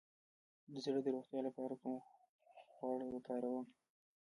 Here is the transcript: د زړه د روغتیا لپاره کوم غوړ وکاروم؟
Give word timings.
د 0.71 0.73
زړه 0.85 0.99
د 1.03 1.07
روغتیا 1.15 1.39
لپاره 1.47 1.73
کوم 1.81 1.95
غوړ 2.75 2.99
وکاروم؟ 3.11 3.65